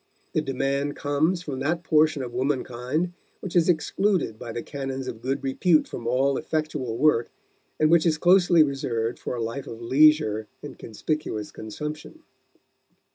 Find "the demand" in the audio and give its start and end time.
0.33-0.95